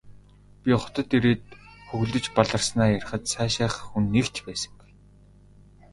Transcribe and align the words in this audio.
Би 0.63 0.71
хотод 0.81 1.09
ирээд 1.17 1.43
хөглөж 1.89 2.25
баларснаа 2.35 2.87
ярихад 2.97 3.23
сайшаах 3.33 3.75
хүн 3.87 4.05
нэг 4.13 4.25
ч 4.33 4.35
байсангүй. 4.47 4.91